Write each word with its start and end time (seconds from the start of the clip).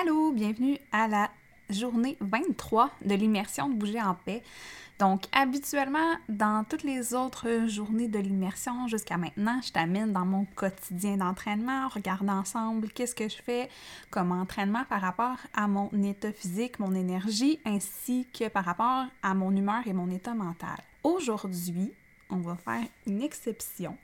Allô, 0.00 0.32
bienvenue 0.32 0.78
à 0.92 1.08
la 1.08 1.30
journée 1.68 2.16
23 2.20 2.90
de 3.04 3.14
l'immersion 3.14 3.68
de 3.68 3.74
Bouger 3.74 4.00
en 4.00 4.14
paix. 4.14 4.42
Donc, 4.98 5.24
habituellement, 5.32 6.16
dans 6.28 6.64
toutes 6.64 6.84
les 6.84 7.12
autres 7.12 7.66
journées 7.66 8.08
de 8.08 8.18
l'immersion 8.18 8.88
jusqu'à 8.88 9.18
maintenant, 9.18 9.60
je 9.62 9.72
t'amène 9.72 10.12
dans 10.14 10.24
mon 10.24 10.46
quotidien 10.54 11.18
d'entraînement, 11.18 11.88
regarde 11.88 12.30
ensemble 12.30 12.88
qu'est-ce 12.88 13.14
que 13.14 13.28
je 13.28 13.42
fais 13.42 13.68
comme 14.10 14.32
entraînement 14.32 14.84
par 14.88 15.02
rapport 15.02 15.36
à 15.52 15.68
mon 15.68 15.90
état 16.02 16.32
physique, 16.32 16.78
mon 16.78 16.94
énergie, 16.94 17.58
ainsi 17.66 18.26
que 18.32 18.48
par 18.48 18.64
rapport 18.64 19.04
à 19.22 19.34
mon 19.34 19.54
humeur 19.54 19.86
et 19.86 19.92
mon 19.92 20.10
état 20.10 20.34
mental. 20.34 20.78
Aujourd'hui, 21.04 21.92
on 22.30 22.38
va 22.38 22.56
faire 22.56 22.86
une 23.06 23.20
exception 23.20 23.98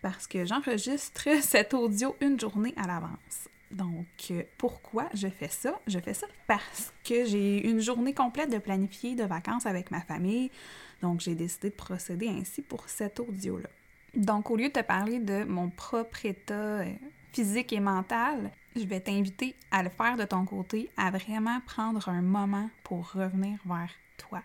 parce 0.00 0.26
que 0.26 0.46
j'enregistre 0.46 1.28
cet 1.42 1.74
audio 1.74 2.16
une 2.22 2.40
journée 2.40 2.72
à 2.78 2.86
l'avance. 2.86 3.48
Donc, 3.72 4.06
euh, 4.30 4.42
pourquoi 4.58 5.08
je 5.14 5.28
fais 5.28 5.48
ça? 5.48 5.80
Je 5.86 5.98
fais 5.98 6.14
ça 6.14 6.26
parce 6.46 6.92
que 7.04 7.24
j'ai 7.24 7.66
une 7.66 7.80
journée 7.80 8.12
complète 8.12 8.50
de 8.50 8.58
planifier 8.58 9.14
de 9.14 9.24
vacances 9.24 9.66
avec 9.66 9.90
ma 9.90 10.02
famille. 10.02 10.50
Donc, 11.00 11.20
j'ai 11.20 11.34
décidé 11.34 11.70
de 11.70 11.74
procéder 11.74 12.28
ainsi 12.28 12.60
pour 12.60 12.88
cet 12.88 13.18
audio-là. 13.18 13.68
Donc, 14.14 14.50
au 14.50 14.56
lieu 14.56 14.68
de 14.68 14.74
te 14.74 14.82
parler 14.82 15.18
de 15.18 15.44
mon 15.44 15.70
propre 15.70 16.26
état 16.26 16.54
euh, 16.54 16.92
physique 17.32 17.72
et 17.72 17.80
mental, 17.80 18.50
je 18.76 18.84
vais 18.84 19.00
t'inviter 19.00 19.56
à 19.70 19.82
le 19.82 19.88
faire 19.88 20.16
de 20.18 20.24
ton 20.24 20.44
côté, 20.44 20.90
à 20.98 21.10
vraiment 21.10 21.60
prendre 21.66 22.08
un 22.10 22.22
moment 22.22 22.68
pour 22.84 23.12
revenir 23.12 23.58
vers 23.64 23.90
toi. 24.18 24.42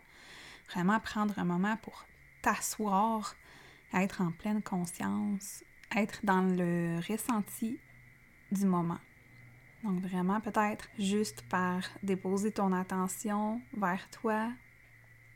Vraiment 0.71 0.99
prendre 1.01 1.37
un 1.37 1.45
moment 1.45 1.75
pour 1.81 2.05
t'asseoir, 2.41 3.35
être 3.93 4.21
en 4.21 4.31
pleine 4.31 4.61
conscience, 4.61 5.63
être 5.95 6.19
dans 6.23 6.41
le 6.41 6.99
ressenti 7.09 7.77
du 8.51 8.65
moment. 8.65 8.99
Donc 9.83 10.01
vraiment 10.01 10.41
peut-être 10.41 10.89
juste 10.97 11.43
par 11.49 11.81
déposer 12.01 12.51
ton 12.51 12.73
attention 12.73 13.61
vers 13.73 14.09
toi, 14.09 14.51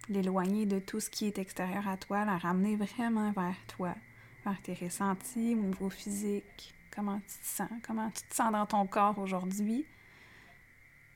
l'éloigner 0.10 0.66
de 0.66 0.80
tout 0.80 1.00
ce 1.00 1.10
qui 1.10 1.26
est 1.26 1.38
extérieur 1.38 1.88
à 1.88 1.98
toi, 1.98 2.26
la 2.26 2.38
ramener 2.38 2.76
vraiment 2.76 3.32
vers 3.32 3.66
toi, 3.68 3.96
vers 4.44 4.62
tes 4.62 4.74
ressentis 4.74 5.56
au 5.56 5.62
niveau 5.62 5.90
physique, 5.90 6.74
comment 6.94 7.20
tu 7.20 7.38
te 7.38 7.46
sens, 7.46 7.70
comment 7.86 8.10
tu 8.10 8.24
te 8.24 8.36
sens 8.36 8.52
dans 8.52 8.66
ton 8.66 8.88
corps 8.88 9.20
aujourd'hui, 9.20 9.86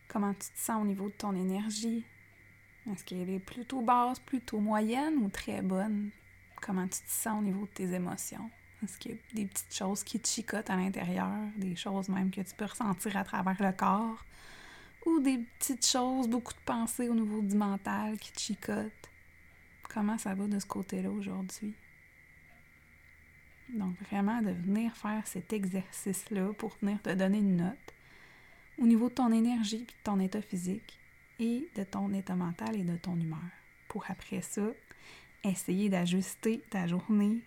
comment 0.07 0.33
tu 0.33 0.51
te 0.51 0.59
sens 0.59 0.81
au 0.81 0.85
niveau 0.85 1.07
de 1.07 1.15
ton 1.15 1.35
énergie? 1.35 2.05
Est-ce 2.91 3.03
qu'elle 3.03 3.29
est 3.31 3.39
plutôt 3.39 3.81
basse, 3.81 4.19
plutôt 4.19 4.59
moyenne 4.59 5.17
ou 5.17 5.29
très 5.29 5.63
bonne? 5.63 6.11
Comment 6.61 6.87
tu 6.87 7.01
te 7.01 7.09
sens 7.09 7.39
au 7.39 7.43
niveau 7.43 7.65
de 7.65 7.71
tes 7.71 7.91
émotions? 7.91 8.51
Est-ce 8.85 8.97
qu'il 8.99 9.11
y 9.11 9.15
a 9.15 9.17
des 9.33 9.45
petites 9.45 9.73
choses 9.73 10.03
qui 10.03 10.19
te 10.19 10.27
chicotent 10.27 10.69
à 10.69 10.75
l'intérieur, 10.75 11.31
des 11.57 11.75
choses 11.75 12.07
même 12.07 12.29
que 12.29 12.41
tu 12.41 12.53
peux 12.55 12.65
ressentir 12.65 13.17
à 13.17 13.23
travers 13.23 13.61
le 13.61 13.71
corps, 13.71 14.23
ou 15.05 15.19
des 15.19 15.39
petites 15.39 15.85
choses, 15.85 16.27
beaucoup 16.27 16.53
de 16.53 16.59
pensées 16.65 17.09
au 17.09 17.15
niveau 17.15 17.41
du 17.41 17.55
mental 17.55 18.17
qui 18.19 18.31
te 18.31 18.39
chicotent? 18.39 19.09
Comment 19.89 20.17
ça 20.17 20.35
va 20.35 20.45
de 20.45 20.59
ce 20.59 20.65
côté-là 20.65 21.09
aujourd'hui? 21.09 21.73
Donc 23.69 23.99
vraiment 24.03 24.41
de 24.41 24.51
venir 24.51 24.95
faire 24.95 25.25
cet 25.25 25.51
exercice-là 25.51 26.53
pour 26.53 26.77
venir 26.81 27.01
te 27.01 27.09
donner 27.09 27.39
une 27.39 27.57
note 27.57 27.93
au 28.77 28.85
niveau 28.85 29.09
de 29.09 29.15
ton 29.15 29.31
énergie 29.31 29.77
et 29.77 29.85
de 29.85 30.03
ton 30.03 30.19
état 30.19 30.41
physique 30.41 30.99
et 31.39 31.67
de 31.75 31.83
ton 31.83 32.13
état 32.13 32.35
mental 32.35 32.75
et 32.75 32.83
de 32.83 32.97
ton 32.97 33.15
humeur. 33.15 33.39
Pour 33.87 34.05
après 34.09 34.41
ça, 34.41 34.67
essayer 35.43 35.89
d'ajuster 35.89 36.61
ta 36.69 36.85
journée 36.85 37.39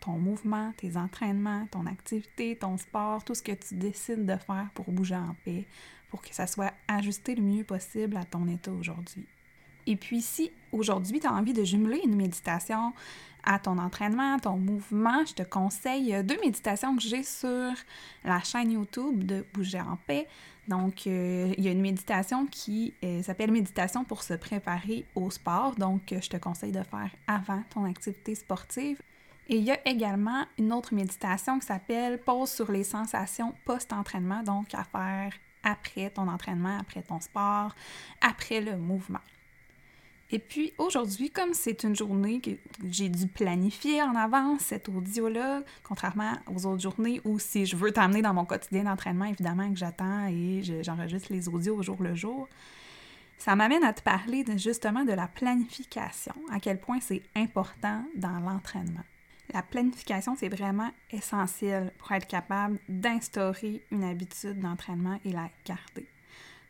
ton 0.00 0.12
mouvement, 0.12 0.72
tes 0.76 0.96
entraînements, 0.96 1.66
ton 1.70 1.86
activité, 1.86 2.56
ton 2.56 2.76
sport, 2.78 3.24
tout 3.24 3.34
ce 3.34 3.42
que 3.42 3.52
tu 3.52 3.74
décides 3.74 4.26
de 4.26 4.36
faire 4.36 4.68
pour 4.74 4.90
bouger 4.90 5.16
en 5.16 5.34
paix, 5.44 5.66
pour 6.10 6.22
que 6.22 6.34
ça 6.34 6.46
soit 6.46 6.72
ajusté 6.88 7.34
le 7.34 7.42
mieux 7.42 7.64
possible 7.64 8.16
à 8.16 8.24
ton 8.24 8.46
état 8.48 8.72
aujourd'hui. 8.72 9.26
Et 9.86 9.96
puis 9.96 10.20
si 10.20 10.50
aujourd'hui 10.72 11.20
tu 11.20 11.26
as 11.26 11.32
envie 11.32 11.52
de 11.52 11.64
jumeler 11.64 12.00
une 12.04 12.16
méditation 12.16 12.92
à 13.44 13.60
ton 13.60 13.78
entraînement, 13.78 14.38
ton 14.38 14.56
mouvement, 14.56 15.24
je 15.24 15.34
te 15.34 15.42
conseille 15.44 16.22
deux 16.24 16.38
méditations 16.40 16.96
que 16.96 17.02
j'ai 17.02 17.22
sur 17.22 17.72
la 18.24 18.40
chaîne 18.40 18.72
YouTube 18.72 19.24
de 19.24 19.44
Bouger 19.54 19.80
en 19.80 19.96
paix. 20.06 20.26
Donc, 20.66 21.06
euh, 21.06 21.54
il 21.56 21.64
y 21.64 21.68
a 21.68 21.70
une 21.70 21.80
méditation 21.80 22.46
qui 22.46 22.92
euh, 23.04 23.22
s'appelle 23.22 23.52
Méditation 23.52 24.04
pour 24.04 24.24
se 24.24 24.34
préparer 24.34 25.04
au 25.14 25.30
sport. 25.30 25.76
Donc, 25.76 26.02
je 26.10 26.28
te 26.28 26.36
conseille 26.36 26.72
de 26.72 26.82
faire 26.82 27.10
avant 27.28 27.62
ton 27.70 27.84
activité 27.84 28.34
sportive. 28.34 29.00
Et 29.48 29.56
il 29.56 29.64
y 29.64 29.70
a 29.70 29.88
également 29.88 30.44
une 30.58 30.72
autre 30.72 30.92
méditation 30.92 31.58
qui 31.58 31.66
s'appelle 31.66 32.18
Pause 32.20 32.50
sur 32.50 32.72
les 32.72 32.84
sensations 32.84 33.54
post-entraînement, 33.64 34.42
donc 34.42 34.74
à 34.74 34.84
faire 34.84 35.32
après 35.62 36.10
ton 36.10 36.28
entraînement, 36.28 36.78
après 36.78 37.02
ton 37.02 37.20
sport, 37.20 37.74
après 38.20 38.60
le 38.60 38.76
mouvement. 38.76 39.20
Et 40.32 40.40
puis 40.40 40.72
aujourd'hui, 40.78 41.30
comme 41.30 41.54
c'est 41.54 41.84
une 41.84 41.94
journée 41.94 42.40
que 42.40 42.50
j'ai 42.90 43.08
dû 43.08 43.28
planifier 43.28 44.02
en 44.02 44.16
avance, 44.16 44.62
cet 44.62 44.88
audio-là, 44.88 45.62
contrairement 45.84 46.32
aux 46.52 46.66
autres 46.66 46.82
journées 46.82 47.20
où 47.24 47.38
si 47.38 47.64
je 47.64 47.76
veux 47.76 47.92
t'amener 47.92 48.22
dans 48.22 48.34
mon 48.34 48.44
quotidien 48.44 48.84
d'entraînement, 48.84 49.26
évidemment 49.26 49.70
que 49.70 49.78
j'attends 49.78 50.26
et 50.26 50.62
j'enregistre 50.82 51.32
les 51.32 51.48
audios 51.48 51.76
au 51.76 51.82
jour 51.82 52.02
le 52.02 52.16
jour, 52.16 52.48
ça 53.38 53.54
m'amène 53.54 53.84
à 53.84 53.92
te 53.92 54.02
parler 54.02 54.44
justement 54.56 55.04
de 55.04 55.12
la 55.12 55.28
planification, 55.28 56.34
à 56.50 56.58
quel 56.58 56.80
point 56.80 56.98
c'est 57.00 57.22
important 57.36 58.04
dans 58.16 58.40
l'entraînement. 58.40 59.04
La 59.52 59.62
planification, 59.62 60.36
c'est 60.36 60.48
vraiment 60.48 60.90
essentiel 61.10 61.92
pour 61.98 62.12
être 62.12 62.26
capable 62.26 62.78
d'instaurer 62.88 63.82
une 63.90 64.04
habitude 64.04 64.58
d'entraînement 64.58 65.18
et 65.24 65.30
la 65.30 65.48
garder. 65.64 66.06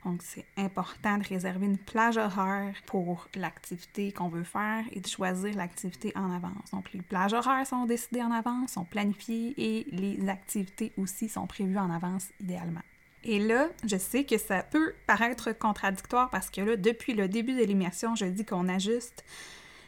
Donc, 0.05 0.21
c'est 0.23 0.45
important 0.57 1.19
de 1.19 1.27
réserver 1.27 1.67
une 1.67 1.79
plage 1.79 2.17
horaire 2.17 2.75
pour 2.87 3.27
l'activité 3.35 4.13
qu'on 4.13 4.29
veut 4.29 4.45
faire 4.45 4.85
et 4.93 5.01
de 5.01 5.07
choisir 5.09 5.57
l'activité 5.57 6.13
en 6.15 6.31
avance. 6.31 6.71
Donc, 6.73 6.93
les 6.93 7.03
plages 7.03 7.33
horaires 7.33 7.67
sont 7.67 7.87
décidées 7.87 8.23
en 8.23 8.31
avance, 8.31 8.73
sont 8.73 8.85
planifiées 8.85 9.55
et 9.57 9.87
les 9.91 10.29
activités 10.29 10.93
aussi 10.97 11.29
sont 11.29 11.49
prévues 11.49 11.79
en 11.79 11.91
avance 11.91 12.29
idéalement. 12.41 12.83
Et 13.25 13.41
là, 13.41 13.69
je 13.85 13.97
sais 13.97 14.23
que 14.23 14.39
ça 14.39 14.63
peut 14.63 14.95
paraître 15.09 15.51
contradictoire 15.51 16.31
parce 16.31 16.51
que 16.51 16.61
là, 16.61 16.77
depuis 16.77 17.15
le 17.15 17.27
début 17.27 17.57
de 17.57 17.65
l'immersion, 17.65 18.15
je 18.15 18.27
dis 18.27 18.45
qu'on 18.45 18.69
ajuste 18.69 19.25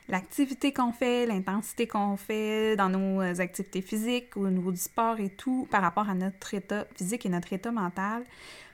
l'activité 0.09 0.73
qu'on 0.73 0.93
fait, 0.93 1.27
l'intensité 1.27 1.87
qu'on 1.87 2.17
fait 2.17 2.77
dans 2.77 2.89
nos 2.89 3.21
euh, 3.21 3.41
activités 3.41 3.83
physiques 3.83 4.37
au 4.37 4.49
niveau 4.49 4.73
du 4.73 4.79
sport 4.79 5.21
et 5.21 5.31
tout 5.31 5.69
par 5.71 5.83
rapport 5.83 6.09
à 6.09 6.15
notre 6.15 6.55
état 6.55 6.87
physique 6.97 7.27
et 7.27 7.29
notre 7.29 7.53
état 7.53 7.73
mental. 7.73 8.25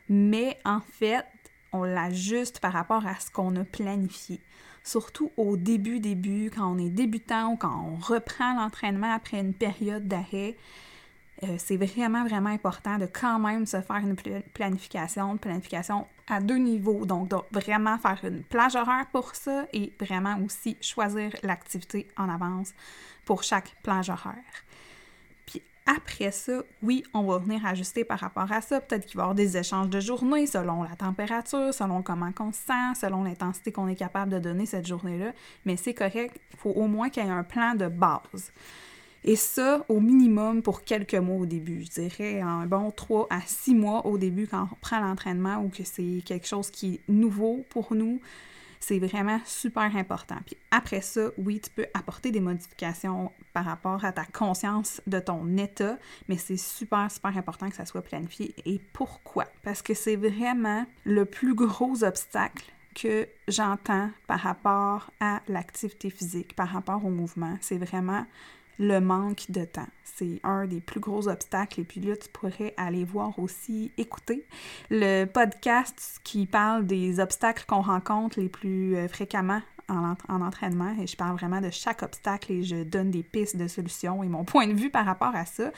Mais 0.09 0.59
en 0.65 0.81
fait, 0.81 1.25
on 1.73 1.83
l'ajuste 1.83 2.61
par 2.61 2.73
rapport 2.73 3.07
à 3.07 3.19
ce 3.19 3.31
qu'on 3.31 3.57
a 3.57 3.65
planifié. 3.65 4.41
Surtout 4.85 5.33
au 5.37 5.57
début, 5.57 5.99
début, 5.99 6.51
quand 6.55 6.73
on 6.73 6.79
est 6.79 6.91
débutant 6.91 7.53
ou 7.53 7.57
quand 7.57 7.85
on 7.87 7.97
reprend 7.97 8.55
l'entraînement 8.55 9.13
après 9.13 9.41
une 9.41 9.55
période 9.55 10.07
d'arrêt. 10.07 10.57
Euh, 11.45 11.57
c'est 11.59 11.77
vraiment, 11.77 12.25
vraiment 12.25 12.51
important 12.51 12.99
de 12.99 13.07
quand 13.07 13.39
même 13.39 13.67
se 13.67 13.81
faire 13.81 13.97
une 13.97 14.17
planification, 14.53 15.33
une 15.33 15.39
planification 15.39 16.07
à 16.29 16.41
deux 16.41 16.57
niveaux. 16.57 17.05
Donc, 17.05 17.33
vraiment 17.51 17.99
faire 17.99 18.21
une 18.25 18.43
plage 18.43 18.77
horaire 18.77 19.07
pour 19.13 19.35
ça 19.35 19.67
et 19.73 19.93
vraiment 20.01 20.39
aussi 20.45 20.77
choisir 20.81 21.31
l'activité 21.43 22.09
en 22.17 22.29
avance 22.29 22.73
pour 23.25 23.43
chaque 23.43 23.77
plage 23.83 24.11
horaire. 24.11 24.35
Puis 25.47 25.63
après 25.87 26.31
ça, 26.31 26.63
oui, 26.83 27.05
on 27.13 27.25
va 27.25 27.39
venir 27.39 27.65
ajuster 27.67 28.05
par 28.05 28.21
rapport 28.21 28.51
à 28.51 28.61
ça. 28.61 28.81
Peut-être 28.81 29.07
qu'il 29.07 29.17
va 29.17 29.23
y 29.23 29.25
avoir 29.25 29.35
des 29.35 29.57
échanges 29.57 29.91
de 29.91 30.01
journée 30.01 30.47
selon 30.47 30.83
la 30.83 30.97
température, 30.97 31.75
selon 31.75 32.03
comment 32.03 32.31
on 32.41 32.53
se 32.53 32.59
sent, 32.59 33.01
selon 33.01 33.25
l'intensité 33.25 33.73
qu'on 33.73 33.89
est 33.89 33.97
capable 33.97 34.33
de 34.33 34.39
donner 34.39 34.67
cette 34.67 34.87
journée-là. 34.87 35.33
Mais 35.65 35.77
c'est 35.77 35.95
correct, 35.95 36.41
il 36.53 36.59
faut 36.59 36.71
au 36.71 36.87
moins 36.87 37.11
qu'il 37.11 37.25
y 37.25 37.27
ait 37.27 37.31
un 37.31 37.45
plan 37.45 37.75
de 37.75 37.89
base. 37.89 38.53
Et 39.27 39.37
ça, 39.37 39.87
au 39.89 40.01
minimum, 40.01 40.63
pour 40.63 40.85
quelques 40.85 41.15
mois 41.15 41.39
au 41.39 41.47
début. 41.47 41.83
Je 41.83 42.03
dirais 42.03 42.43
un 42.43 42.67
bon 42.67 42.91
3 42.91 43.27
à 43.31 43.41
6 43.41 43.75
mois 43.75 44.07
au 44.07 44.19
début 44.19 44.47
quand 44.47 44.63
on 44.63 44.75
reprend 44.75 45.01
l'entraînement 45.01 45.63
ou 45.63 45.71
que 45.71 45.83
c'est 45.83 46.23
quelque 46.27 46.47
chose 46.47 46.71
qui 46.71 46.95
est 46.95 47.01
nouveau 47.09 47.65
pour 47.71 47.95
nous. 47.95 48.21
C'est 48.81 48.99
vraiment 48.99 49.41
super 49.47 49.97
important. 49.97 50.37
Puis 50.45 50.59
après 50.71 51.01
ça, 51.01 51.31
oui, 51.39 51.59
tu 51.59 51.71
peux 51.71 51.87
apporter 51.95 52.33
des 52.33 52.41
modifications 52.41 53.33
par 53.55 53.65
rapport 53.65 54.05
à 54.05 54.13
ta 54.13 54.27
conscience 54.27 55.01
de 55.07 55.19
ton 55.21 55.57
état, 55.57 55.97
mais 56.29 56.37
c'est 56.37 56.59
super, 56.59 57.11
super 57.11 57.35
important 57.35 57.71
que 57.71 57.77
ça 57.77 57.87
soit 57.87 58.03
planifié. 58.03 58.55
Et 58.67 58.79
pourquoi? 58.93 59.47
Parce 59.63 59.81
que 59.81 59.95
c'est 59.95 60.17
vraiment 60.17 60.85
le 61.05 61.25
plus 61.25 61.55
gros 61.55 62.05
obstacle 62.05 62.71
que 62.95 63.27
j'entends 63.49 64.11
par 64.27 64.41
rapport 64.41 65.11
à 65.19 65.41
l'activité 65.49 66.11
physique, 66.11 66.55
par 66.55 66.69
rapport 66.69 67.07
au 67.07 67.11
mouvement. 67.11 67.57
C'est 67.63 67.79
vraiment 67.79 68.27
le 68.79 69.01
manque 69.01 69.51
de 69.51 69.65
temps. 69.65 69.87
C'est 70.05 70.41
un 70.45 70.67
des 70.67 70.81
plus 70.81 71.01
gros 71.01 71.29
obstacles. 71.29 71.81
Et 71.81 71.85
puis 71.85 72.01
là, 72.01 72.17
tu 72.17 72.29
pourrais 72.29 72.75
aller 72.77 73.05
voir 73.05 73.39
aussi, 73.39 73.93
écouter 73.97 74.47
le 74.91 75.25
podcast 75.25 76.21
qui 76.25 76.47
parle 76.47 76.87
des 76.87 77.21
obstacles 77.21 77.65
qu'on 77.67 77.83
rencontre 77.83 78.41
les 78.41 78.49
plus 78.49 78.97
euh, 78.97 79.09
fréquemment 79.09 79.61
en, 79.89 80.15
en, 80.29 80.41
entraînement. 80.41 80.95
Et 81.01 81.07
je 81.07 81.17
parle 81.17 81.37
vraiment 81.37 81.61
de 81.61 81.71
chaque 81.71 82.03
obstacle 82.03 82.53
et 82.53 82.63
je 82.63 82.83
donne 82.85 83.11
des 83.11 83.23
pistes 83.23 83.57
de 83.57 83.69
solutions 83.69 84.23
et 84.23 84.29
mon 84.29 84.45
point 84.45 84.67
de 84.67 84.75
vue 84.75 84.91
par 84.91 85.05
rapport 85.05 85.35
à 85.35 85.47
ça. 85.47 85.71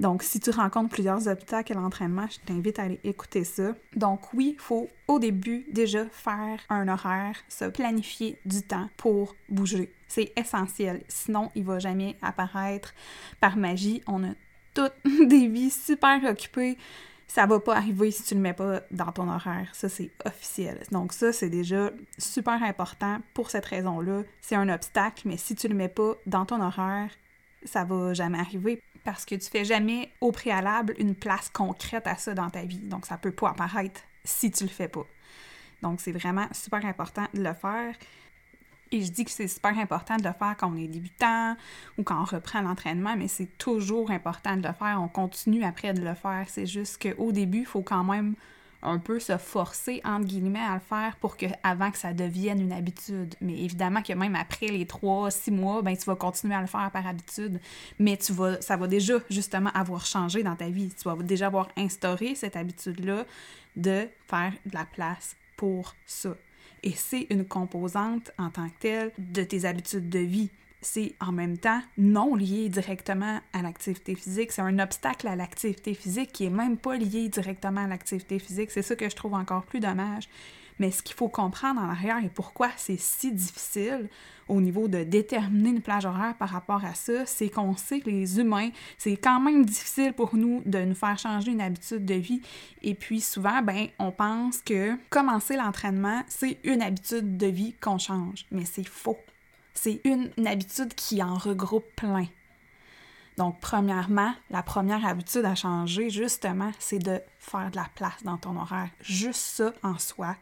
Donc, 0.00 0.22
si 0.22 0.40
tu 0.40 0.50
rencontres 0.50 0.88
plusieurs 0.88 1.28
obstacles 1.28 1.72
à 1.72 1.76
l'entraînement, 1.76 2.26
je 2.30 2.38
t'invite 2.46 2.78
à 2.78 2.84
aller 2.84 3.00
écouter 3.04 3.44
ça. 3.44 3.74
Donc, 3.94 4.32
oui, 4.32 4.54
il 4.54 4.60
faut 4.60 4.88
au 5.06 5.18
début 5.18 5.66
déjà 5.70 6.06
faire 6.06 6.58
un 6.70 6.88
horaire, 6.88 7.36
se 7.48 7.66
planifier 7.66 8.38
du 8.46 8.62
temps 8.62 8.88
pour 8.96 9.36
bouger. 9.50 9.92
C'est 10.08 10.32
essentiel. 10.36 11.02
Sinon, 11.06 11.50
il 11.54 11.64
va 11.64 11.78
jamais 11.78 12.16
apparaître 12.22 12.94
par 13.40 13.58
magie. 13.58 14.02
On 14.06 14.24
a 14.24 14.30
toutes 14.72 14.94
des 15.28 15.46
vies 15.48 15.70
super 15.70 16.24
occupées 16.24 16.78
ça 17.30 17.46
va 17.46 17.60
pas 17.60 17.76
arriver 17.76 18.10
si 18.10 18.24
tu 18.24 18.34
le 18.34 18.40
mets 18.40 18.54
pas 18.54 18.80
dans 18.90 19.12
ton 19.12 19.28
horaire. 19.28 19.68
Ça, 19.72 19.88
c'est 19.88 20.10
officiel. 20.24 20.82
Donc 20.90 21.12
ça, 21.12 21.32
c'est 21.32 21.48
déjà 21.48 21.92
super 22.18 22.60
important 22.60 23.18
pour 23.34 23.50
cette 23.50 23.66
raison-là. 23.66 24.24
C'est 24.40 24.56
un 24.56 24.68
obstacle, 24.68 25.28
mais 25.28 25.36
si 25.36 25.54
tu 25.54 25.68
le 25.68 25.76
mets 25.76 25.88
pas 25.88 26.16
dans 26.26 26.44
ton 26.44 26.60
horaire, 26.60 27.10
ça 27.64 27.84
va 27.84 28.14
jamais 28.14 28.40
arriver 28.40 28.82
parce 29.04 29.24
que 29.24 29.34
tu 29.34 29.48
fais 29.48 29.64
jamais 29.64 30.12
au 30.20 30.32
préalable 30.32 30.94
une 30.98 31.14
place 31.14 31.48
concrète 31.50 32.06
à 32.06 32.16
ça 32.16 32.34
dans 32.34 32.50
ta 32.50 32.62
vie. 32.62 32.78
Donc 32.78 33.06
ça 33.06 33.16
peut 33.16 33.32
pas 33.32 33.50
apparaître 33.50 34.00
si 34.24 34.50
tu 34.50 34.64
le 34.64 34.70
fais 34.70 34.88
pas. 34.88 35.06
Donc 35.82 36.00
c'est 36.00 36.12
vraiment 36.12 36.46
super 36.52 36.84
important 36.84 37.26
de 37.34 37.42
le 37.42 37.54
faire. 37.54 37.94
Et 38.92 39.02
je 39.02 39.10
dis 39.10 39.24
que 39.24 39.30
c'est 39.30 39.48
super 39.48 39.78
important 39.78 40.16
de 40.16 40.24
le 40.24 40.32
faire 40.32 40.56
quand 40.58 40.72
on 40.72 40.76
est 40.76 40.88
débutant 40.88 41.56
ou 41.96 42.02
quand 42.02 42.20
on 42.20 42.24
reprend 42.24 42.60
l'entraînement, 42.60 43.16
mais 43.16 43.28
c'est 43.28 43.56
toujours 43.56 44.10
important 44.10 44.56
de 44.56 44.66
le 44.66 44.74
faire. 44.74 45.00
On 45.00 45.08
continue 45.08 45.64
après 45.64 45.94
de 45.94 46.02
le 46.02 46.14
faire. 46.14 46.46
C'est 46.48 46.66
juste 46.66 47.00
qu'au 47.00 47.30
début, 47.30 47.60
il 47.60 47.66
faut 47.66 47.82
quand 47.82 48.02
même 48.02 48.34
un 48.82 48.98
peu 48.98 49.20
se 49.20 49.36
forcer, 49.36 50.00
entre 50.04 50.26
guillemets, 50.26 50.58
à 50.58 50.74
le 50.74 50.80
faire 50.80 51.16
pour 51.20 51.36
que, 51.36 51.46
avant 51.62 51.90
que 51.90 51.98
ça 51.98 52.12
devienne 52.12 52.60
une 52.60 52.72
habitude. 52.72 53.34
Mais 53.40 53.58
évidemment 53.58 54.02
que 54.02 54.12
même 54.12 54.36
après 54.36 54.68
les 54.68 54.86
trois, 54.86 55.30
six 55.30 55.50
mois, 55.50 55.82
ben, 55.82 55.96
tu 55.96 56.04
vas 56.04 56.16
continuer 56.16 56.54
à 56.54 56.60
le 56.60 56.66
faire 56.66 56.90
par 56.90 57.06
habitude. 57.06 57.60
Mais 57.98 58.16
tu 58.16 58.32
vas, 58.32 58.60
ça 58.60 58.76
va 58.76 58.86
déjà, 58.86 59.14
justement, 59.28 59.70
avoir 59.74 60.06
changé 60.06 60.42
dans 60.42 60.56
ta 60.56 60.68
vie. 60.68 60.90
Tu 60.96 61.08
vas 61.08 61.16
déjà 61.16 61.46
avoir 61.46 61.68
instauré 61.76 62.34
cette 62.34 62.56
habitude-là 62.56 63.24
de 63.76 64.08
faire 64.28 64.52
de 64.66 64.74
la 64.74 64.84
place 64.84 65.36
pour 65.56 65.94
ça 66.06 66.34
et 66.82 66.92
c'est 66.92 67.26
une 67.30 67.44
composante 67.44 68.30
en 68.38 68.50
tant 68.50 68.68
que 68.68 68.78
telle 68.80 69.12
de 69.18 69.42
tes 69.42 69.64
habitudes 69.64 70.08
de 70.08 70.18
vie. 70.18 70.50
C'est 70.82 71.14
en 71.20 71.32
même 71.32 71.58
temps 71.58 71.80
non 71.98 72.34
lié 72.34 72.68
directement 72.68 73.40
à 73.52 73.62
l'activité 73.62 74.14
physique. 74.14 74.52
C'est 74.52 74.62
un 74.62 74.78
obstacle 74.78 75.28
à 75.28 75.36
l'activité 75.36 75.94
physique 75.94 76.32
qui 76.32 76.44
est 76.46 76.50
même 76.50 76.76
pas 76.76 76.96
lié 76.96 77.28
directement 77.28 77.84
à 77.84 77.86
l'activité 77.86 78.38
physique. 78.38 78.70
C'est 78.70 78.82
ça 78.82 78.96
que 78.96 79.08
je 79.08 79.16
trouve 79.16 79.34
encore 79.34 79.64
plus 79.64 79.80
dommage. 79.80 80.28
Mais 80.80 80.90
ce 80.90 81.02
qu'il 81.02 81.14
faut 81.14 81.28
comprendre 81.28 81.78
en 81.78 81.90
arrière 81.90 82.24
et 82.24 82.30
pourquoi 82.30 82.70
c'est 82.78 82.98
si 82.98 83.32
difficile 83.32 84.08
au 84.48 84.62
niveau 84.62 84.88
de 84.88 85.04
déterminer 85.04 85.68
une 85.68 85.82
plage 85.82 86.06
horaire 86.06 86.34
par 86.38 86.48
rapport 86.48 86.84
à 86.84 86.94
ça, 86.94 87.26
c'est 87.26 87.50
qu'on 87.50 87.76
sait 87.76 88.00
que 88.00 88.08
les 88.08 88.40
humains, 88.40 88.70
c'est 88.96 89.16
quand 89.16 89.40
même 89.40 89.64
difficile 89.64 90.14
pour 90.14 90.34
nous 90.34 90.62
de 90.64 90.78
nous 90.78 90.94
faire 90.94 91.18
changer 91.18 91.52
une 91.52 91.60
habitude 91.60 92.06
de 92.06 92.14
vie. 92.14 92.40
Et 92.82 92.94
puis 92.94 93.20
souvent, 93.20 93.60
ben, 93.60 93.88
on 93.98 94.10
pense 94.10 94.62
que 94.62 94.96
commencer 95.10 95.54
l'entraînement, 95.54 96.22
c'est 96.28 96.58
une 96.64 96.80
habitude 96.80 97.36
de 97.36 97.46
vie 97.46 97.74
qu'on 97.74 97.98
change. 97.98 98.46
Mais 98.50 98.64
c'est 98.64 98.88
faux. 98.88 99.18
C'est 99.74 100.00
une, 100.04 100.30
habitude 100.46 100.94
qui 100.94 101.22
en 101.22 101.34
regroupe 101.34 101.86
plein. 101.96 102.26
Donc, 103.36 103.58
premièrement, 103.60 104.34
la 104.50 104.62
première 104.62 105.06
habitude 105.06 105.44
à 105.44 105.54
changer, 105.54 106.10
justement, 106.10 106.72
c'est 106.78 106.98
de 106.98 107.20
faire 107.38 107.70
de 107.70 107.76
la 107.76 107.88
place 107.94 108.22
dans 108.22 108.36
ton 108.36 108.56
horaire. 108.56 108.90
Juste 109.00 109.40
ça 109.40 109.72
en 109.82 109.98
soi, 109.98 110.36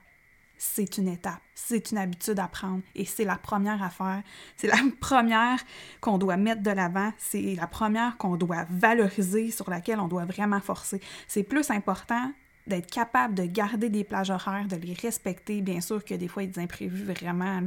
c'est 0.57 0.99
une 0.99 1.07
étape, 1.07 1.41
c'est 1.55 1.93
une 1.93 1.99
habitude 1.99 2.41
à 2.41 2.49
prendre 2.49 2.83
et 2.97 3.05
c'est 3.05 3.25
la 3.25 3.37
première 3.37 3.83
à 3.83 3.91
faire. 3.91 4.23
C'est 4.57 4.67
la 4.67 4.79
première 5.01 5.61
qu'on 6.01 6.19
doit 6.19 6.37
mettre 6.37 6.63
de 6.63 6.71
l'avant, 6.71 7.13
c'est 7.19 7.55
la 7.55 7.69
première 7.69 8.17
qu'on 8.17 8.37
doit 8.37 8.67
valoriser, 8.69 9.53
sur 9.53 9.71
laquelle 9.71 10.01
on 10.01 10.09
doit 10.09 10.25
vraiment 10.25 10.61
forcer. 10.61 11.01
C'est 11.29 11.45
plus 11.45 11.71
important 11.71 12.33
d'être 12.69 12.91
capable 12.91 13.35
de 13.35 13.45
garder 13.45 13.89
des 13.89 14.05
plages 14.05 14.31
horaires, 14.31 14.69
de 14.69 14.77
les 14.77 14.93
respecter. 14.93 15.63
Bien 15.63 15.81
sûr 15.81 16.05
que 16.05 16.15
des 16.15 16.29
fois, 16.29 16.43
il 16.43 16.47
y 16.47 16.49
a 16.51 16.53
des 16.53 16.61
imprévus 16.61 17.05
vraiment 17.05 17.61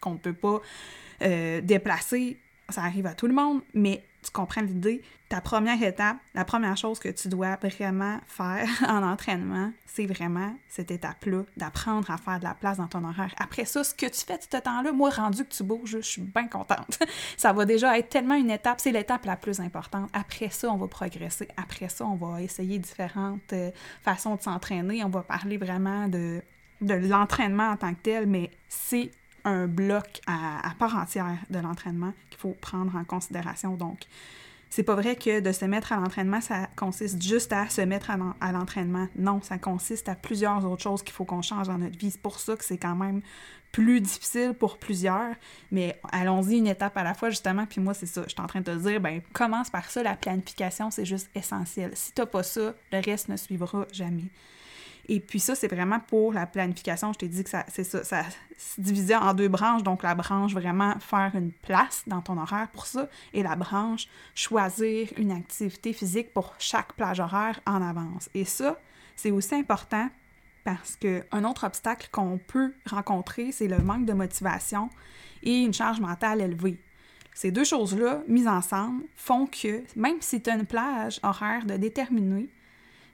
qu'on 0.00 0.12
ne 0.12 0.18
peut 0.18 0.32
pas 0.32 0.60
euh, 1.22 1.60
déplacer. 1.60 2.38
Ça 2.68 2.82
arrive 2.82 3.06
à 3.06 3.14
tout 3.14 3.26
le 3.26 3.34
monde, 3.34 3.62
mais 3.74 4.02
tu 4.22 4.30
comprends 4.30 4.60
l'idée, 4.60 5.02
ta 5.28 5.40
première 5.40 5.82
étape, 5.82 6.18
la 6.34 6.44
première 6.44 6.76
chose 6.76 6.98
que 6.98 7.08
tu 7.08 7.28
dois 7.28 7.56
vraiment 7.56 8.18
faire 8.26 8.68
en 8.88 9.02
entraînement, 9.02 9.72
c'est 9.86 10.06
vraiment 10.06 10.54
cette 10.68 10.90
étape-là, 10.90 11.44
d'apprendre 11.56 12.10
à 12.10 12.18
faire 12.18 12.38
de 12.38 12.44
la 12.44 12.54
place 12.54 12.78
dans 12.78 12.86
ton 12.86 13.04
horaire. 13.04 13.34
Après 13.38 13.64
ça, 13.64 13.82
ce 13.82 13.94
que 13.94 14.06
tu 14.06 14.24
fais 14.26 14.38
tout 14.38 14.48
ce 14.50 14.56
temps-là, 14.58 14.92
moi, 14.92 15.10
rendu 15.10 15.44
que 15.44 15.54
tu 15.54 15.62
bouges, 15.62 15.90
je 15.90 15.98
suis 16.00 16.22
bien 16.22 16.48
contente. 16.48 16.98
ça 17.36 17.52
va 17.52 17.64
déjà 17.64 17.98
être 17.98 18.10
tellement 18.10 18.34
une 18.34 18.50
étape, 18.50 18.80
c'est 18.80 18.92
l'étape 18.92 19.24
la 19.24 19.36
plus 19.36 19.60
importante. 19.60 20.10
Après 20.12 20.50
ça, 20.50 20.70
on 20.70 20.76
va 20.76 20.86
progresser. 20.86 21.48
Après 21.56 21.88
ça, 21.88 22.04
on 22.06 22.16
va 22.16 22.42
essayer 22.42 22.78
différentes 22.78 23.52
euh, 23.52 23.70
façons 24.02 24.34
de 24.34 24.42
s'entraîner. 24.42 25.02
On 25.04 25.10
va 25.10 25.22
parler 25.22 25.56
vraiment 25.56 26.08
de, 26.08 26.42
de 26.80 26.94
l'entraînement 26.94 27.70
en 27.70 27.76
tant 27.76 27.94
que 27.94 28.00
tel, 28.02 28.26
mais 28.26 28.50
c'est 28.68 29.10
un 29.44 29.66
bloc 29.66 30.20
à, 30.26 30.72
part 30.78 30.96
entière 30.96 31.38
de 31.50 31.58
l'entraînement 31.58 32.12
qu'il 32.30 32.38
faut 32.38 32.56
prendre 32.60 32.94
en 32.96 33.04
considération. 33.04 33.74
Donc, 33.74 34.06
c'est 34.68 34.84
pas 34.84 34.94
vrai 34.94 35.16
que 35.16 35.40
de 35.40 35.52
se 35.52 35.64
mettre 35.64 35.92
à 35.92 35.96
l'entraînement, 35.96 36.40
ça 36.40 36.68
consiste 36.76 37.20
juste 37.20 37.52
à 37.52 37.68
se 37.68 37.80
mettre 37.80 38.10
à, 38.10 38.52
l'entraînement. 38.52 39.08
Non, 39.16 39.42
ça 39.42 39.58
consiste 39.58 40.08
à 40.08 40.14
plusieurs 40.14 40.64
autres 40.64 40.82
choses 40.82 41.02
qu'il 41.02 41.12
faut 41.12 41.24
qu'on 41.24 41.42
change 41.42 41.66
dans 41.66 41.78
notre 41.78 41.98
vie. 41.98 42.12
C'est 42.12 42.22
pour 42.22 42.38
ça 42.38 42.56
que 42.56 42.64
c'est 42.64 42.78
quand 42.78 42.94
même 42.94 43.20
plus 43.72 44.00
difficile 44.00 44.54
pour 44.58 44.78
plusieurs, 44.78 45.34
mais 45.70 46.00
allons-y 46.10 46.56
une 46.56 46.66
étape 46.66 46.96
à 46.96 47.04
la 47.04 47.14
fois, 47.14 47.30
justement. 47.30 47.66
Puis 47.66 47.80
moi, 47.80 47.94
c'est 47.94 48.06
ça, 48.06 48.22
je 48.24 48.30
suis 48.30 48.40
en 48.40 48.46
train 48.46 48.60
de 48.60 48.64
te 48.64 48.76
dire, 48.76 49.00
ben 49.00 49.20
commence 49.32 49.70
par 49.70 49.90
ça, 49.90 50.02
la 50.02 50.16
planification, 50.16 50.90
c'est 50.90 51.04
juste 51.04 51.30
essentiel. 51.34 51.92
Si 51.94 52.12
t'as 52.12 52.26
pas 52.26 52.42
ça, 52.42 52.74
le 52.92 53.00
reste 53.00 53.28
ne 53.28 53.36
suivra 53.36 53.86
jamais. 53.92 54.30
Et 55.12 55.18
puis 55.18 55.40
ça, 55.40 55.56
c'est 55.56 55.66
vraiment 55.66 55.98
pour 55.98 56.32
la 56.32 56.46
planification. 56.46 57.12
Je 57.12 57.18
t'ai 57.18 57.26
dit 57.26 57.42
que 57.42 57.50
ça, 57.50 57.64
c'est 57.66 57.82
ça, 57.82 58.04
ça 58.04 58.22
se 58.56 58.80
divisait 58.80 59.16
en 59.16 59.34
deux 59.34 59.48
branches. 59.48 59.82
Donc 59.82 60.04
la 60.04 60.14
branche 60.14 60.52
vraiment 60.52 60.94
faire 61.00 61.32
une 61.34 61.50
place 61.50 62.04
dans 62.06 62.20
ton 62.20 62.38
horaire 62.38 62.68
pour 62.72 62.86
ça 62.86 63.08
et 63.34 63.42
la 63.42 63.56
branche 63.56 64.06
choisir 64.36 65.08
une 65.16 65.32
activité 65.32 65.92
physique 65.92 66.32
pour 66.32 66.54
chaque 66.60 66.92
plage 66.92 67.18
horaire 67.18 67.58
en 67.66 67.82
avance. 67.82 68.30
Et 68.34 68.44
ça, 68.44 68.78
c'est 69.16 69.32
aussi 69.32 69.56
important 69.56 70.08
parce 70.62 70.94
qu'un 70.94 71.42
autre 71.42 71.66
obstacle 71.66 72.08
qu'on 72.12 72.38
peut 72.38 72.72
rencontrer, 72.88 73.50
c'est 73.50 73.66
le 73.66 73.78
manque 73.78 74.06
de 74.06 74.12
motivation 74.12 74.90
et 75.42 75.64
une 75.64 75.74
charge 75.74 75.98
mentale 75.98 76.40
élevée. 76.40 76.80
Ces 77.34 77.50
deux 77.50 77.64
choses-là, 77.64 78.22
mises 78.28 78.46
ensemble, 78.46 79.02
font 79.16 79.46
que 79.46 79.82
même 79.96 80.18
si 80.20 80.40
tu 80.40 80.50
as 80.50 80.54
une 80.54 80.66
plage 80.66 81.18
horaire 81.24 81.66
de 81.66 81.76
déterminer, 81.76 82.48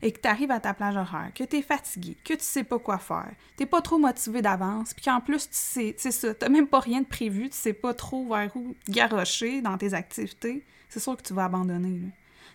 et 0.02 0.12
que 0.12 0.20
tu 0.20 0.28
arrives 0.28 0.50
à 0.50 0.60
ta 0.60 0.74
plage 0.74 0.96
horaire, 0.96 1.30
que 1.34 1.44
tu 1.44 1.56
es 1.56 1.62
fatigué, 1.62 2.16
que 2.24 2.34
tu 2.34 2.42
sais 2.42 2.64
pas 2.64 2.78
quoi 2.78 2.98
faire, 2.98 3.32
tu 3.56 3.66
pas 3.66 3.82
trop 3.82 3.98
motivé 3.98 4.42
d'avance, 4.42 4.94
puis 4.94 5.04
qu'en 5.04 5.20
plus, 5.20 5.48
tu 5.48 5.56
sais, 5.56 5.94
c'est 5.98 6.10
ça, 6.10 6.34
tu 6.34 6.48
même 6.48 6.66
pas 6.66 6.80
rien 6.80 7.00
de 7.00 7.06
prévu, 7.06 7.48
tu 7.50 7.56
sais 7.56 7.72
pas 7.72 7.94
trop 7.94 8.26
vers 8.28 8.54
où 8.56 8.74
garrocher 8.88 9.62
dans 9.62 9.76
tes 9.78 9.94
activités, 9.94 10.64
c'est 10.88 11.00
sûr 11.00 11.16
que 11.16 11.22
tu 11.22 11.34
vas 11.34 11.44
abandonner. 11.44 12.00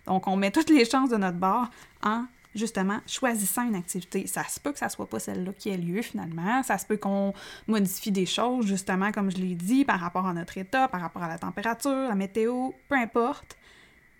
Donc, 0.06 0.26
on 0.26 0.36
met 0.36 0.50
toutes 0.50 0.70
les 0.70 0.84
chances 0.84 1.10
de 1.10 1.16
notre 1.16 1.38
bord 1.38 1.68
en 2.02 2.26
justement, 2.54 2.98
choisissant 3.06 3.66
une 3.66 3.74
activité. 3.74 4.26
Ça 4.26 4.44
se 4.44 4.60
peut 4.60 4.72
que 4.72 4.78
ça 4.78 4.88
soit 4.88 5.08
pas 5.08 5.18
celle-là 5.18 5.52
qui 5.52 5.70
ait 5.70 5.76
lieu 5.76 6.02
finalement. 6.02 6.62
Ça 6.62 6.78
se 6.78 6.86
peut 6.86 6.96
qu'on 6.96 7.32
modifie 7.66 8.12
des 8.12 8.26
choses, 8.26 8.66
justement, 8.66 9.12
comme 9.12 9.30
je 9.30 9.38
l'ai 9.38 9.54
dit, 9.54 9.84
par 9.84 10.00
rapport 10.00 10.26
à 10.26 10.32
notre 10.32 10.58
état, 10.58 10.88
par 10.88 11.00
rapport 11.00 11.22
à 11.22 11.28
la 11.28 11.38
température, 11.38 12.08
la 12.08 12.14
météo, 12.14 12.70
peu 12.88 12.96
importe. 12.96 13.56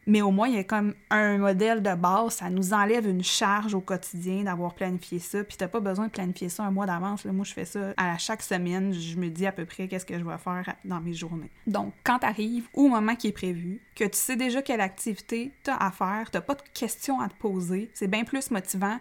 Mais 0.07 0.21
au 0.21 0.33
moins, 0.33 0.49
il 0.49 0.55
y 0.55 0.59
a 0.59 0.65
comme 0.65 0.95
un 1.11 1.39
modèle 1.39 1.81
de 1.81 1.95
base, 1.95 2.35
ça 2.35 2.51
nous 2.51 2.75
enlève 2.75 3.07
une 3.07 3.23
charge 3.23 3.75
au 3.75 3.81
quotidien 3.81 4.43
d'avoir 4.43 4.75
planifié 4.75 5.21
ça. 5.21 5.45
Puis 5.45 5.57
t'as 5.57 5.69
pas 5.69 5.79
besoin 5.79 6.07
de 6.07 6.11
planifier 6.11 6.49
ça 6.49 6.65
un 6.65 6.73
mois 6.73 6.87
d'avance. 6.87 7.25
Moi, 7.25 7.45
je 7.45 7.53
fais 7.53 7.65
ça 7.65 7.95
à 7.97 8.19
chaque 8.19 8.43
semaine. 8.43 8.93
Je 8.93 9.17
me 9.17 9.29
dis 9.29 9.47
à 9.47 9.53
peu 9.53 9.65
près 9.65 9.87
qu'est-ce 9.87 10.05
que 10.05 10.19
je 10.19 10.25
vais 10.25 10.39
faire 10.39 10.75
dans 10.85 11.01
mes 11.01 11.15
journées. 11.15 11.51
Donc, 11.69 11.95
quand 12.03 12.19
t'arrives 12.19 12.67
au 12.75 12.89
moment 12.89 13.15
qui 13.15 13.29
est 13.29 13.33
prévu, 13.33 13.81
que 13.95 14.05
tu 14.05 14.17
sais 14.17 14.35
déjà 14.35 14.61
quelle 14.61 14.81
activité 14.81 15.53
t'as 15.63 15.77
à 15.77 15.93
faire, 15.93 16.31
t'as 16.33 16.41
pas 16.41 16.55
de 16.55 16.63
questions 16.75 17.21
à 17.21 17.29
te 17.29 17.35
poser, 17.35 17.89
c'est 17.95 18.09
bien 18.09 18.25
plus 18.25 18.51
motivant 18.51 18.99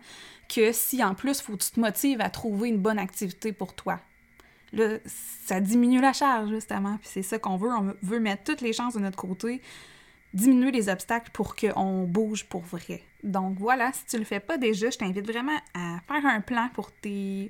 que 0.53 0.71
si 0.71 1.03
en 1.03 1.15
plus, 1.15 1.41
faut 1.41 1.53
que 1.53 1.63
tu 1.63 1.71
te 1.71 1.79
motives 1.79 2.21
à 2.21 2.29
trouver 2.29 2.69
une 2.69 2.77
bonne 2.77 2.99
activité 2.99 3.53
pour 3.53 3.73
toi. 3.73 3.99
Là, 4.73 4.97
ça 5.45 5.59
diminue 5.59 5.99
la 5.99 6.13
charge, 6.13 6.49
justement. 6.49 6.97
Puis 6.97 7.09
c'est 7.11 7.23
ça 7.23 7.39
qu'on 7.39 7.57
veut. 7.57 7.69
On 7.69 7.93
veut 8.03 8.19
mettre 8.19 8.43
toutes 8.43 8.61
les 8.61 8.71
chances 8.71 8.93
de 8.93 8.99
notre 8.99 9.17
côté 9.17 9.61
diminuer 10.33 10.71
les 10.71 10.89
obstacles 10.89 11.31
pour 11.31 11.55
qu'on 11.55 12.03
bouge 12.03 12.45
pour 12.45 12.61
vrai. 12.61 13.03
Donc 13.23 13.57
voilà, 13.59 13.91
si 13.93 14.05
tu 14.05 14.17
le 14.17 14.23
fais 14.23 14.39
pas 14.39 14.57
déjà, 14.57 14.89
je 14.89 14.97
t'invite 14.97 15.29
vraiment 15.29 15.57
à 15.73 15.99
faire 16.07 16.25
un 16.25 16.41
plan 16.41 16.69
pour 16.73 16.91
tes 16.91 17.49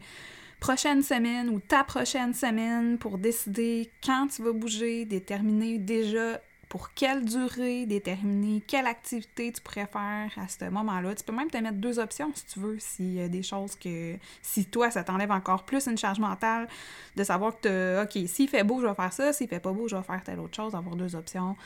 prochaines 0.60 1.02
semaines 1.02 1.50
ou 1.50 1.60
ta 1.60 1.84
prochaine 1.84 2.34
semaine 2.34 2.98
pour 2.98 3.18
décider 3.18 3.92
quand 4.04 4.28
tu 4.28 4.44
vas 4.44 4.52
bouger, 4.52 5.06
déterminer 5.06 5.78
déjà 5.80 6.40
pour 6.72 6.94
quelle 6.94 7.26
durée, 7.26 7.86
déterminer 7.86 8.64
quelle 8.66 8.86
activité 8.86 9.52
tu 9.52 9.62
faire 9.62 9.90
à 10.38 10.48
ce 10.48 10.70
moment-là. 10.70 11.14
Tu 11.16 11.24
peux 11.26 11.34
même 11.34 11.52
te 11.52 11.58
mettre 11.58 11.78
deux 11.78 12.00
options 12.00 12.32
si 12.34 12.46
tu 12.46 12.60
veux, 12.60 12.78
s'il 12.80 13.14
y 13.14 13.22
a 13.22 13.28
des 13.28 13.44
choses 13.44 13.76
que, 13.76 14.16
si 14.42 14.64
toi, 14.68 14.90
ça 14.90 15.04
t'enlève 15.04 15.32
encore 15.32 15.66
plus 15.66 15.86
une 15.88 15.98
charge 15.98 16.20
mentale 16.20 16.70
de 17.18 17.26
savoir 17.26 17.60
que, 17.60 18.04
OK, 18.04 18.26
s'il 18.26 18.48
fait 18.48 18.64
beau, 18.64 18.80
je 18.80 18.88
vais 18.88 18.96
faire 18.96 19.12
ça, 19.12 19.34
s'il 19.34 19.50
fait 19.50 19.60
pas 19.60 19.74
beau, 19.74 19.90
je 19.90 19.98
vais 19.98 20.04
faire 20.04 20.24
telle 20.24 20.40
autre 20.40 20.56
chose, 20.56 20.74
avoir 20.74 20.96
deux 20.96 21.14
options 21.14 21.58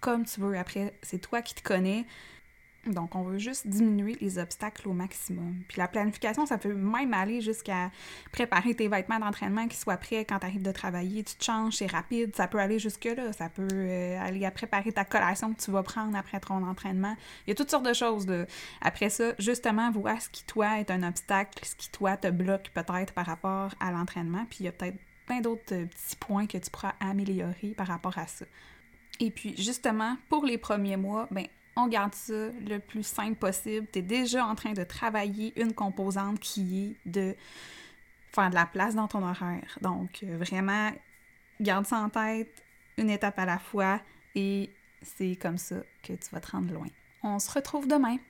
comme 0.00 0.24
tu 0.24 0.40
veux. 0.40 0.56
Après, 0.56 0.94
c'est 1.02 1.18
toi 1.18 1.42
qui 1.42 1.54
te 1.54 1.62
connais. 1.62 2.06
Donc, 2.86 3.14
on 3.14 3.22
veut 3.22 3.38
juste 3.38 3.66
diminuer 3.66 4.16
les 4.22 4.38
obstacles 4.38 4.88
au 4.88 4.94
maximum. 4.94 5.54
Puis 5.68 5.78
la 5.78 5.86
planification, 5.86 6.46
ça 6.46 6.56
peut 6.56 6.72
même 6.72 7.12
aller 7.12 7.42
jusqu'à 7.42 7.90
préparer 8.32 8.74
tes 8.74 8.88
vêtements 8.88 9.18
d'entraînement 9.18 9.68
qui 9.68 9.76
soient 9.76 9.98
prêts 9.98 10.24
quand 10.24 10.38
tu 10.38 10.46
arrives 10.46 10.62
de 10.62 10.72
travailler. 10.72 11.22
Tu 11.22 11.34
te 11.34 11.44
changes, 11.44 11.74
c'est 11.74 11.90
rapide. 11.90 12.34
Ça 12.34 12.48
peut 12.48 12.58
aller 12.58 12.78
jusque-là. 12.78 13.34
Ça 13.34 13.50
peut 13.50 13.68
euh, 13.70 14.18
aller 14.18 14.46
à 14.46 14.50
préparer 14.50 14.92
ta 14.92 15.04
collation 15.04 15.52
que 15.52 15.60
tu 15.60 15.70
vas 15.70 15.82
prendre 15.82 16.16
après 16.16 16.40
ton 16.40 16.66
entraînement. 16.66 17.14
Il 17.46 17.50
y 17.50 17.52
a 17.52 17.54
toutes 17.54 17.70
sortes 17.70 17.86
de 17.86 17.92
choses. 17.92 18.26
Après 18.80 19.10
ça, 19.10 19.34
justement, 19.38 19.90
voir 19.90 20.20
ce 20.22 20.30
qui, 20.30 20.44
toi, 20.44 20.80
est 20.80 20.90
un 20.90 21.02
obstacle, 21.02 21.62
ce 21.62 21.74
qui, 21.74 21.90
toi, 21.90 22.16
te 22.16 22.28
bloque 22.28 22.70
peut-être 22.72 23.12
par 23.12 23.26
rapport 23.26 23.74
à 23.78 23.90
l'entraînement. 23.90 24.46
Puis 24.48 24.60
il 24.60 24.64
y 24.64 24.68
a 24.68 24.72
peut-être 24.72 24.96
plein 25.26 25.40
d'autres 25.40 25.74
euh, 25.74 25.84
petits 25.84 26.16
points 26.16 26.46
que 26.46 26.56
tu 26.56 26.70
pourras 26.70 26.94
améliorer 26.98 27.74
par 27.76 27.88
rapport 27.88 28.16
à 28.16 28.26
ça. 28.26 28.46
Et 29.20 29.30
puis, 29.30 29.54
justement, 29.56 30.16
pour 30.28 30.44
les 30.44 30.58
premiers 30.58 30.96
mois, 30.96 31.28
ben, 31.30 31.46
on 31.76 31.86
garde 31.86 32.14
ça 32.14 32.48
le 32.66 32.78
plus 32.78 33.02
simple 33.02 33.36
possible. 33.36 33.86
Tu 33.92 34.00
es 34.00 34.02
déjà 34.02 34.46
en 34.46 34.54
train 34.54 34.72
de 34.72 34.82
travailler 34.82 35.52
une 35.60 35.74
composante 35.74 36.40
qui 36.40 36.96
est 37.06 37.10
de 37.10 37.36
faire 38.32 38.50
de 38.50 38.54
la 38.54 38.66
place 38.66 38.94
dans 38.94 39.08
ton 39.08 39.22
horaire. 39.22 39.78
Donc, 39.82 40.22
euh, 40.22 40.38
vraiment, 40.38 40.90
garde 41.60 41.86
ça 41.86 41.98
en 41.98 42.08
tête, 42.08 42.64
une 42.96 43.10
étape 43.10 43.38
à 43.38 43.44
la 43.44 43.58
fois, 43.58 44.00
et 44.34 44.70
c'est 45.02 45.36
comme 45.36 45.58
ça 45.58 45.76
que 46.02 46.12
tu 46.12 46.30
vas 46.32 46.40
te 46.40 46.50
rendre 46.50 46.72
loin. 46.72 46.86
On 47.22 47.38
se 47.38 47.50
retrouve 47.50 47.86
demain 47.86 48.16